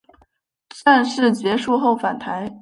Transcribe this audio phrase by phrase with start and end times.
[0.83, 2.51] 战事结束后返台。